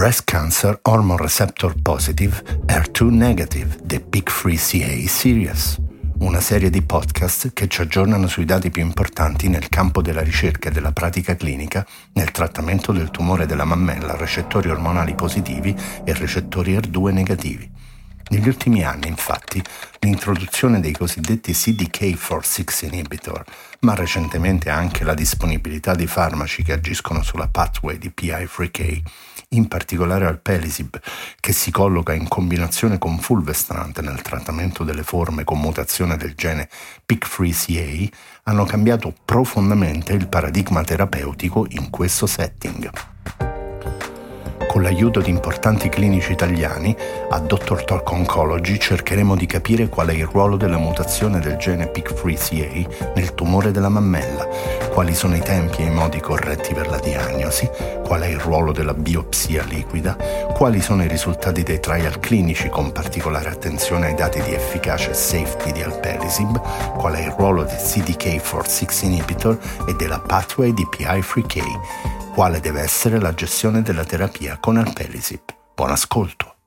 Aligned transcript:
Breast 0.00 0.24
Cancer 0.24 0.78
Hormone 0.80 1.20
Receptor 1.20 1.74
Positive 1.82 2.42
HER2 2.64 3.10
Negative 3.10 3.76
The 3.84 4.02
PIC3 4.08 4.54
CA 4.56 5.06
Series, 5.06 5.78
una 6.20 6.40
serie 6.40 6.70
di 6.70 6.80
podcast 6.80 7.52
che 7.52 7.68
ci 7.68 7.82
aggiornano 7.82 8.26
sui 8.26 8.46
dati 8.46 8.70
più 8.70 8.80
importanti 8.80 9.50
nel 9.50 9.68
campo 9.68 10.00
della 10.00 10.22
ricerca 10.22 10.70
e 10.70 10.72
della 10.72 10.92
pratica 10.92 11.36
clinica 11.36 11.86
nel 12.14 12.30
trattamento 12.30 12.92
del 12.92 13.10
tumore 13.10 13.44
della 13.44 13.66
mammella 13.66 14.14
a 14.14 14.16
recettori 14.16 14.70
ormonali 14.70 15.14
positivi 15.14 15.76
e 16.02 16.14
recettori 16.14 16.74
HER2 16.78 17.12
negativi. 17.12 17.70
Negli 18.30 18.46
ultimi 18.46 18.84
anni, 18.84 19.08
infatti, 19.08 19.60
l'introduzione 19.98 20.78
dei 20.78 20.92
cosiddetti 20.92 21.50
CDK4-6 21.50 22.84
inhibitor, 22.84 23.44
ma 23.80 23.96
recentemente 23.96 24.70
anche 24.70 25.02
la 25.02 25.14
disponibilità 25.14 25.96
di 25.96 26.06
farmaci 26.06 26.62
che 26.62 26.74
agiscono 26.74 27.24
sulla 27.24 27.48
pathway 27.48 27.98
di 27.98 28.12
PI3K, 28.16 29.00
in 29.48 29.66
particolare 29.66 30.26
al 30.26 30.38
Pelisib, 30.38 31.00
che 31.40 31.52
si 31.52 31.72
colloca 31.72 32.12
in 32.12 32.28
combinazione 32.28 32.98
con 32.98 33.18
fulvestrant 33.18 33.98
nel 33.98 34.22
trattamento 34.22 34.84
delle 34.84 35.02
forme 35.02 35.42
con 35.42 35.58
mutazione 35.58 36.16
del 36.16 36.34
gene 36.36 36.68
PIK3CA, 37.12 38.12
hanno 38.44 38.64
cambiato 38.64 39.12
profondamente 39.24 40.12
il 40.12 40.28
paradigma 40.28 40.84
terapeutico 40.84 41.66
in 41.70 41.90
questo 41.90 42.28
setting 42.28 42.90
con 44.80 44.88
l'aiuto 44.88 45.20
di 45.20 45.28
importanti 45.28 45.90
clinici 45.90 46.32
italiani, 46.32 46.96
a 47.28 47.38
Dr. 47.38 47.84
Talk 47.84 48.10
Oncology 48.12 48.78
cercheremo 48.78 49.36
di 49.36 49.44
capire 49.44 49.90
qual 49.90 50.08
è 50.08 50.14
il 50.14 50.24
ruolo 50.24 50.56
della 50.56 50.78
mutazione 50.78 51.38
del 51.38 51.58
gene 51.58 51.90
PIK3CA 51.92 53.12
nel 53.14 53.34
tumore 53.34 53.72
della 53.72 53.90
mammella, 53.90 54.48
quali 54.90 55.14
sono 55.14 55.36
i 55.36 55.40
tempi 55.40 55.82
e 55.82 55.84
i 55.84 55.90
modi 55.90 56.18
corretti 56.20 56.72
per 56.72 56.88
la 56.88 56.98
diagnosi, 56.98 57.68
qual 58.02 58.22
è 58.22 58.28
il 58.28 58.38
ruolo 58.38 58.72
della 58.72 58.94
biopsia 58.94 59.64
liquida, 59.64 60.16
quali 60.54 60.80
sono 60.80 61.04
i 61.04 61.08
risultati 61.08 61.62
dei 61.62 61.78
trial 61.78 62.18
clinici 62.18 62.70
con 62.70 62.90
particolare 62.90 63.50
attenzione 63.50 64.06
ai 64.06 64.14
dati 64.14 64.40
di 64.40 64.54
efficacia 64.54 65.10
e 65.10 65.14
safety 65.14 65.72
di 65.72 65.82
Alpelisib, 65.82 66.58
qual 66.96 67.16
è 67.16 67.20
il 67.20 67.34
ruolo 67.36 67.64
del 67.64 67.76
CDK4-6 67.76 69.04
inhibitor 69.04 69.58
e 69.86 69.94
della 69.94 70.20
pathway 70.20 70.72
di 70.72 70.86
PI3K 70.90 72.19
quale 72.40 72.60
deve 72.60 72.80
essere 72.80 73.20
la 73.20 73.34
gestione 73.34 73.82
della 73.82 74.06
terapia 74.06 74.56
con 74.56 74.78
Alpelisib. 74.78 75.42
Buon 75.74 75.90
ascolto! 75.90 76.59